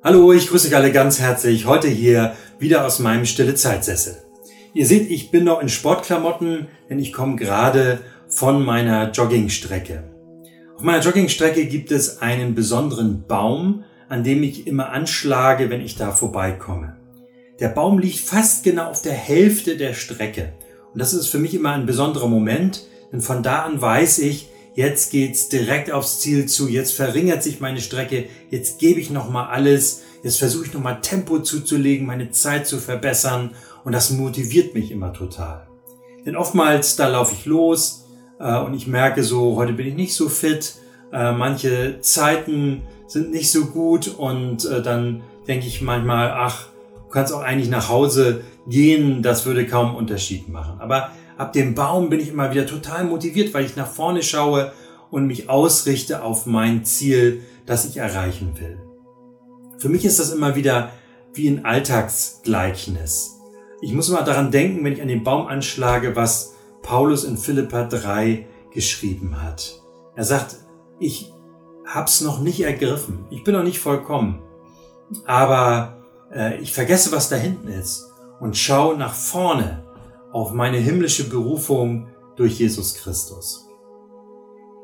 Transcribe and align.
Hallo, 0.00 0.32
ich 0.32 0.46
grüße 0.46 0.68
euch 0.68 0.76
alle 0.76 0.92
ganz 0.92 1.18
herzlich. 1.18 1.66
Heute 1.66 1.88
hier 1.88 2.36
wieder 2.60 2.86
aus 2.86 3.00
meinem 3.00 3.26
stille 3.26 3.56
Zeitsessel. 3.56 4.16
Ihr 4.72 4.86
seht, 4.86 5.10
ich 5.10 5.32
bin 5.32 5.42
noch 5.42 5.60
in 5.60 5.68
Sportklamotten, 5.68 6.68
denn 6.88 7.00
ich 7.00 7.12
komme 7.12 7.34
gerade 7.34 7.98
von 8.28 8.64
meiner 8.64 9.10
Joggingstrecke. 9.10 10.04
Auf 10.76 10.82
meiner 10.82 11.02
Joggingstrecke 11.02 11.66
gibt 11.66 11.90
es 11.90 12.22
einen 12.22 12.54
besonderen 12.54 13.24
Baum, 13.26 13.82
an 14.08 14.22
dem 14.22 14.44
ich 14.44 14.68
immer 14.68 14.90
anschlage, 14.90 15.68
wenn 15.68 15.80
ich 15.80 15.96
da 15.96 16.12
vorbeikomme. 16.12 16.96
Der 17.58 17.68
Baum 17.68 17.98
liegt 17.98 18.20
fast 18.20 18.62
genau 18.62 18.90
auf 18.90 19.02
der 19.02 19.14
Hälfte 19.14 19.76
der 19.76 19.94
Strecke. 19.94 20.52
Und 20.92 21.00
das 21.00 21.12
ist 21.12 21.26
für 21.26 21.40
mich 21.40 21.54
immer 21.54 21.72
ein 21.72 21.86
besonderer 21.86 22.28
Moment, 22.28 22.86
denn 23.10 23.20
von 23.20 23.42
da 23.42 23.62
an 23.62 23.82
weiß 23.82 24.20
ich, 24.20 24.48
jetzt 24.78 25.10
geht's 25.10 25.48
direkt 25.48 25.90
aufs 25.90 26.20
Ziel 26.20 26.46
zu, 26.46 26.68
jetzt 26.68 26.94
verringert 26.94 27.42
sich 27.42 27.58
meine 27.58 27.80
Strecke, 27.80 28.26
jetzt 28.48 28.78
gebe 28.78 29.00
ich 29.00 29.10
nochmal 29.10 29.48
alles, 29.48 30.04
jetzt 30.22 30.38
versuche 30.38 30.66
ich 30.66 30.72
nochmal 30.72 31.00
Tempo 31.00 31.40
zuzulegen, 31.40 32.06
meine 32.06 32.30
Zeit 32.30 32.68
zu 32.68 32.78
verbessern. 32.78 33.50
Und 33.82 33.90
das 33.90 34.10
motiviert 34.10 34.74
mich 34.74 34.92
immer 34.92 35.12
total. 35.12 35.66
Denn 36.24 36.36
oftmals, 36.36 36.94
da 36.94 37.08
laufe 37.08 37.34
ich 37.34 37.44
los 37.44 38.04
äh, 38.38 38.56
und 38.56 38.72
ich 38.72 38.86
merke 38.86 39.24
so, 39.24 39.56
heute 39.56 39.72
bin 39.72 39.88
ich 39.88 39.94
nicht 39.94 40.14
so 40.14 40.28
fit, 40.28 40.76
äh, 41.12 41.32
manche 41.32 42.00
Zeiten 42.00 42.82
sind 43.08 43.32
nicht 43.32 43.50
so 43.50 43.66
gut. 43.66 44.06
Und 44.06 44.64
äh, 44.64 44.80
dann 44.80 45.22
denke 45.48 45.66
ich 45.66 45.82
manchmal, 45.82 46.30
ach, 46.30 46.66
du 47.04 47.10
kannst 47.10 47.32
auch 47.32 47.42
eigentlich 47.42 47.68
nach 47.68 47.88
Hause 47.88 48.42
gehen, 48.68 49.24
das 49.24 49.44
würde 49.44 49.66
kaum 49.66 49.96
Unterschied 49.96 50.48
machen. 50.48 50.80
Aber 50.80 51.10
ab 51.38 51.52
dem 51.52 51.74
Baum 51.74 52.10
bin 52.10 52.20
ich 52.20 52.28
immer 52.28 52.50
wieder 52.50 52.66
total 52.66 53.04
motiviert, 53.04 53.54
weil 53.54 53.64
ich 53.64 53.76
nach 53.76 53.86
vorne 53.86 54.22
schaue 54.22 54.72
und 55.10 55.26
mich 55.26 55.48
ausrichte 55.48 56.22
auf 56.22 56.44
mein 56.44 56.84
Ziel, 56.84 57.42
das 57.64 57.86
ich 57.86 57.96
erreichen 57.96 58.58
will. 58.60 58.78
Für 59.78 59.88
mich 59.88 60.04
ist 60.04 60.18
das 60.18 60.32
immer 60.32 60.56
wieder 60.56 60.90
wie 61.32 61.48
ein 61.48 61.64
Alltagsgleichnis. 61.64 63.36
Ich 63.80 63.92
muss 63.92 64.08
immer 64.08 64.22
daran 64.22 64.50
denken, 64.50 64.84
wenn 64.84 64.92
ich 64.92 65.02
an 65.02 65.08
den 65.08 65.22
Baum 65.22 65.46
anschlage, 65.46 66.16
was 66.16 66.54
Paulus 66.82 67.22
in 67.22 67.38
Philippa 67.38 67.84
3 67.84 68.46
geschrieben 68.72 69.40
hat. 69.40 69.80
Er 70.16 70.24
sagt, 70.24 70.56
ich 70.98 71.32
hab's 71.86 72.20
noch 72.20 72.40
nicht 72.40 72.60
ergriffen. 72.60 73.24
Ich 73.30 73.44
bin 73.44 73.54
noch 73.54 73.62
nicht 73.62 73.78
vollkommen. 73.78 74.42
Aber 75.24 76.02
äh, 76.34 76.58
ich 76.58 76.72
vergesse, 76.72 77.12
was 77.12 77.28
da 77.28 77.36
hinten 77.36 77.68
ist 77.68 78.10
und 78.40 78.56
schaue 78.56 78.96
nach 78.96 79.14
vorne 79.14 79.84
auf 80.38 80.52
meine 80.52 80.78
himmlische 80.78 81.28
Berufung 81.28 82.06
durch 82.36 82.60
Jesus 82.60 82.94
Christus. 82.94 83.68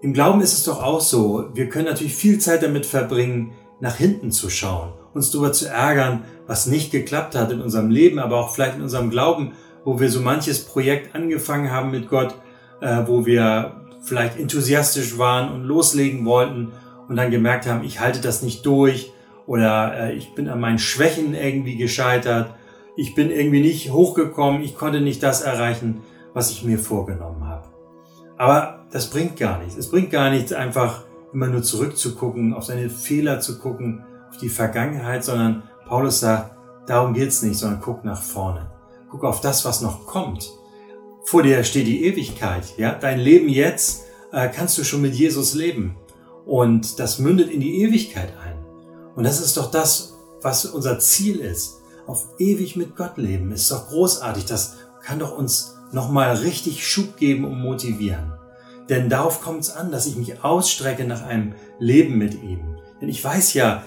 Im 0.00 0.14
Glauben 0.14 0.40
ist 0.40 0.54
es 0.54 0.64
doch 0.64 0.82
auch 0.82 1.00
so, 1.00 1.50
wir 1.54 1.68
können 1.68 1.84
natürlich 1.84 2.14
viel 2.14 2.38
Zeit 2.38 2.62
damit 2.62 2.86
verbringen, 2.86 3.52
nach 3.78 3.96
hinten 3.96 4.32
zu 4.32 4.48
schauen, 4.48 4.92
uns 5.12 5.30
darüber 5.30 5.52
zu 5.52 5.68
ärgern, 5.68 6.24
was 6.46 6.66
nicht 6.66 6.90
geklappt 6.90 7.34
hat 7.34 7.52
in 7.52 7.60
unserem 7.60 7.90
Leben, 7.90 8.18
aber 8.18 8.38
auch 8.38 8.54
vielleicht 8.54 8.76
in 8.76 8.82
unserem 8.82 9.10
Glauben, 9.10 9.52
wo 9.84 10.00
wir 10.00 10.08
so 10.08 10.20
manches 10.20 10.64
Projekt 10.64 11.14
angefangen 11.14 11.70
haben 11.70 11.90
mit 11.90 12.08
Gott, 12.08 12.34
äh, 12.80 13.02
wo 13.06 13.26
wir 13.26 13.82
vielleicht 14.02 14.38
enthusiastisch 14.38 15.18
waren 15.18 15.52
und 15.52 15.64
loslegen 15.64 16.24
wollten 16.24 16.72
und 17.08 17.16
dann 17.16 17.30
gemerkt 17.30 17.66
haben, 17.66 17.84
ich 17.84 18.00
halte 18.00 18.20
das 18.20 18.42
nicht 18.42 18.64
durch 18.64 19.12
oder 19.46 19.94
äh, 19.98 20.14
ich 20.14 20.34
bin 20.34 20.48
an 20.48 20.60
meinen 20.60 20.78
Schwächen 20.78 21.34
irgendwie 21.34 21.76
gescheitert 21.76 22.54
ich 22.96 23.14
bin 23.14 23.30
irgendwie 23.30 23.60
nicht 23.60 23.92
hochgekommen, 23.92 24.62
ich 24.62 24.76
konnte 24.76 25.00
nicht 25.00 25.22
das 25.22 25.42
erreichen, 25.42 26.02
was 26.34 26.50
ich 26.50 26.64
mir 26.64 26.78
vorgenommen 26.78 27.46
habe. 27.46 27.68
Aber 28.36 28.86
das 28.90 29.08
bringt 29.10 29.36
gar 29.36 29.58
nichts. 29.58 29.76
Es 29.76 29.90
bringt 29.90 30.10
gar 30.10 30.30
nichts, 30.30 30.52
einfach 30.52 31.04
immer 31.32 31.46
nur 31.46 31.62
zurückzugucken, 31.62 32.52
auf 32.52 32.64
seine 32.64 32.90
Fehler 32.90 33.40
zu 33.40 33.58
gucken, 33.58 34.04
auf 34.30 34.36
die 34.38 34.48
Vergangenheit, 34.48 35.24
sondern 35.24 35.62
Paulus 35.86 36.20
sagt, 36.20 36.56
darum 36.86 37.14
geht's 37.14 37.42
nicht, 37.42 37.58
sondern 37.58 37.80
guck 37.80 38.04
nach 38.04 38.20
vorne. 38.20 38.70
Guck 39.10 39.24
auf 39.24 39.40
das, 39.40 39.64
was 39.64 39.80
noch 39.80 40.06
kommt. 40.06 40.50
Vor 41.24 41.42
dir 41.42 41.62
steht 41.64 41.86
die 41.86 42.04
Ewigkeit, 42.04 42.76
ja? 42.78 42.94
Dein 42.94 43.20
Leben 43.20 43.48
jetzt 43.48 44.04
äh, 44.32 44.48
kannst 44.48 44.76
du 44.76 44.84
schon 44.84 45.02
mit 45.02 45.14
Jesus 45.14 45.54
leben. 45.54 45.96
Und 46.44 46.98
das 46.98 47.18
mündet 47.18 47.50
in 47.50 47.60
die 47.60 47.82
Ewigkeit 47.82 48.32
ein. 48.44 48.58
Und 49.14 49.24
das 49.24 49.40
ist 49.40 49.56
doch 49.56 49.70
das, 49.70 50.14
was 50.40 50.64
unser 50.66 50.98
Ziel 50.98 51.38
ist 51.38 51.81
auf 52.06 52.28
ewig 52.38 52.76
mit 52.76 52.96
Gott 52.96 53.16
leben. 53.16 53.52
Ist 53.52 53.70
doch 53.70 53.88
großartig. 53.88 54.44
Das 54.46 54.76
kann 55.02 55.18
doch 55.18 55.36
uns 55.36 55.76
nochmal 55.92 56.36
richtig 56.36 56.86
Schub 56.86 57.16
geben 57.16 57.44
und 57.44 57.60
motivieren. 57.60 58.32
Denn 58.88 59.08
darauf 59.08 59.40
kommt 59.40 59.60
es 59.60 59.70
an, 59.70 59.90
dass 59.90 60.06
ich 60.06 60.16
mich 60.16 60.42
ausstrecke 60.44 61.04
nach 61.04 61.22
einem 61.22 61.54
Leben 61.78 62.18
mit 62.18 62.42
ihm. 62.42 62.76
Denn 63.00 63.08
ich 63.08 63.22
weiß 63.22 63.54
ja, 63.54 63.84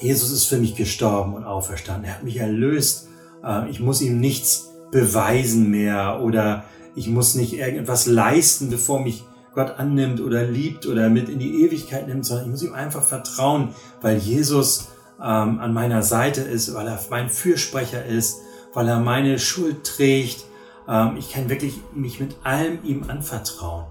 Jesus 0.00 0.30
ist 0.30 0.46
für 0.46 0.58
mich 0.58 0.74
gestorben 0.74 1.34
und 1.34 1.44
auferstanden. 1.44 2.04
Er 2.04 2.16
hat 2.16 2.22
mich 2.22 2.36
erlöst. 2.36 3.08
Äh, 3.44 3.70
ich 3.70 3.80
muss 3.80 4.00
ihm 4.00 4.18
nichts 4.20 4.70
beweisen 4.90 5.70
mehr 5.70 6.20
oder 6.22 6.64
ich 6.94 7.08
muss 7.08 7.34
nicht 7.34 7.52
irgendetwas 7.52 8.06
leisten, 8.06 8.70
bevor 8.70 9.00
mich 9.00 9.24
Gott 9.54 9.78
annimmt 9.78 10.20
oder 10.20 10.44
liebt 10.44 10.86
oder 10.86 11.08
mit 11.08 11.28
in 11.28 11.38
die 11.38 11.64
Ewigkeit 11.64 12.08
nimmt, 12.08 12.24
sondern 12.24 12.46
ich 12.46 12.50
muss 12.50 12.62
ihm 12.62 12.72
einfach 12.72 13.02
vertrauen, 13.02 13.74
weil 14.00 14.18
Jesus 14.18 14.88
ähm, 15.22 15.60
an 15.60 15.74
meiner 15.74 16.02
Seite 16.02 16.40
ist, 16.40 16.74
weil 16.74 16.86
er 16.86 16.98
mein 17.10 17.28
Fürsprecher 17.28 18.04
ist, 18.04 18.40
weil 18.72 18.88
er 18.88 19.00
meine 19.00 19.38
Schuld 19.38 19.84
trägt. 19.84 20.44
Ähm, 20.88 21.16
ich 21.18 21.32
kann 21.32 21.48
wirklich 21.48 21.74
mich 21.94 22.20
mit 22.20 22.36
allem 22.42 22.78
ihm 22.84 23.04
anvertrauen. 23.08 23.86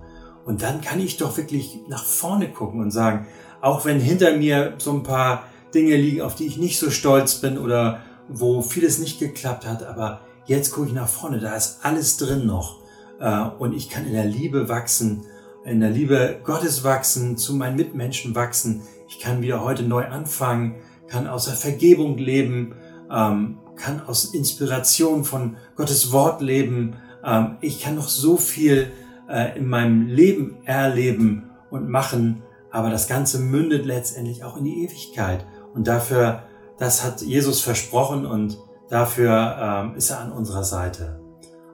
Und 0.45 0.63
dann 0.63 0.81
kann 0.81 0.99
ich 0.99 1.17
doch 1.17 1.37
wirklich 1.37 1.79
nach 1.87 2.03
vorne 2.03 2.49
gucken 2.49 2.81
und 2.81 2.91
sagen, 2.91 3.27
auch 3.61 3.85
wenn 3.85 3.99
hinter 3.99 4.35
mir 4.35 4.73
so 4.77 4.91
ein 4.91 5.03
paar 5.03 5.43
Dinge 5.73 5.95
liegen, 5.95 6.21
auf 6.21 6.35
die 6.35 6.47
ich 6.47 6.57
nicht 6.57 6.79
so 6.79 6.89
stolz 6.89 7.35
bin 7.35 7.57
oder 7.57 8.01
wo 8.27 8.61
vieles 8.61 8.99
nicht 8.99 9.19
geklappt 9.19 9.67
hat, 9.67 9.83
aber 9.83 10.21
jetzt 10.45 10.71
gucke 10.71 10.87
ich 10.87 10.93
nach 10.93 11.07
vorne, 11.07 11.39
da 11.39 11.55
ist 11.55 11.79
alles 11.83 12.17
drin 12.17 12.45
noch. 12.45 12.79
Äh, 13.19 13.41
und 13.59 13.73
ich 13.73 13.89
kann 13.89 14.07
in 14.07 14.13
der 14.13 14.25
Liebe 14.25 14.69
wachsen, 14.69 15.25
in 15.65 15.81
der 15.81 15.91
Liebe 15.91 16.39
Gottes 16.43 16.83
wachsen, 16.83 17.37
zu 17.37 17.53
meinen 17.53 17.75
Mitmenschen 17.75 18.33
wachsen. 18.33 18.81
Ich 19.07 19.19
kann 19.19 19.41
wieder 19.41 19.63
heute 19.63 19.83
neu 19.83 20.05
anfangen 20.05 20.75
kann 21.09 21.27
aus 21.27 21.45
der 21.45 21.55
Vergebung 21.55 22.17
leben, 22.17 22.75
ähm, 23.11 23.57
kann 23.75 24.01
aus 24.05 24.33
Inspiration 24.33 25.23
von 25.23 25.57
Gottes 25.75 26.11
Wort 26.11 26.41
leben. 26.41 26.95
Ähm, 27.23 27.57
ich 27.61 27.81
kann 27.81 27.95
noch 27.95 28.07
so 28.07 28.37
viel 28.37 28.91
äh, 29.29 29.57
in 29.57 29.67
meinem 29.67 30.07
Leben 30.07 30.57
erleben 30.65 31.49
und 31.71 31.89
machen, 31.89 32.43
aber 32.71 32.89
das 32.89 33.07
Ganze 33.07 33.39
mündet 33.39 33.85
letztendlich 33.85 34.43
auch 34.43 34.57
in 34.57 34.65
die 34.65 34.83
Ewigkeit. 34.83 35.45
Und 35.73 35.87
dafür, 35.87 36.43
das 36.77 37.03
hat 37.03 37.21
Jesus 37.21 37.61
versprochen 37.61 38.25
und 38.25 38.57
dafür 38.89 39.57
ähm, 39.59 39.95
ist 39.95 40.11
er 40.11 40.19
an 40.19 40.31
unserer 40.31 40.63
Seite. 40.63 41.19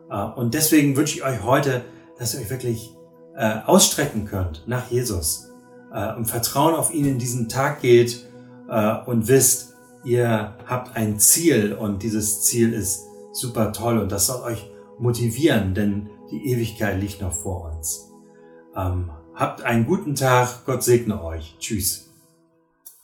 Äh, 0.09 0.23
und 0.23 0.53
deswegen 0.53 0.95
wünsche 0.95 1.17
ich 1.17 1.25
euch 1.25 1.43
heute, 1.43 1.83
dass 2.17 2.33
ihr 2.33 2.41
euch 2.41 2.49
wirklich 2.49 2.93
äh, 3.35 3.57
ausstrecken 3.65 4.25
könnt 4.25 4.63
nach 4.67 4.89
Jesus 4.89 5.51
und 6.17 6.25
Vertrauen 6.25 6.75
auf 6.75 6.93
ihn 6.93 7.05
in 7.05 7.19
diesen 7.19 7.47
Tag 7.47 7.79
geht 7.79 8.25
äh, 8.69 8.97
und 9.05 9.27
wisst, 9.27 9.75
ihr 10.03 10.55
habt 10.65 10.95
ein 10.95 11.19
Ziel 11.19 11.73
und 11.73 12.03
dieses 12.03 12.43
Ziel 12.43 12.73
ist 12.73 13.05
super 13.31 13.73
toll 13.73 13.97
und 13.97 14.11
das 14.11 14.27
soll 14.27 14.41
euch 14.43 14.69
motivieren, 14.99 15.73
denn 15.73 16.09
die 16.31 16.51
Ewigkeit 16.51 16.99
liegt 16.99 17.21
noch 17.21 17.33
vor 17.33 17.73
uns. 17.75 18.11
Ähm, 18.75 19.09
habt 19.33 19.63
einen 19.63 19.85
guten 19.85 20.15
Tag, 20.15 20.65
Gott 20.65 20.83
segne 20.83 21.23
euch. 21.23 21.55
Tschüss. 21.59 22.04